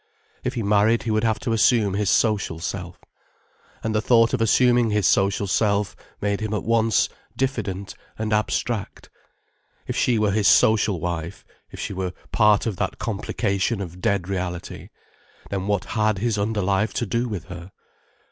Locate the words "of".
4.33-4.41, 12.65-12.77, 13.79-14.01